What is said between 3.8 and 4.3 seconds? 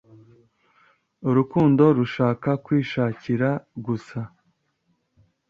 gusa